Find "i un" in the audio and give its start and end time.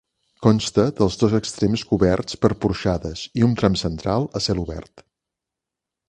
3.41-3.53